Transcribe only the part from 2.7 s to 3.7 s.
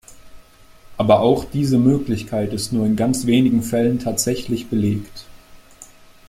nur in ganz wenigen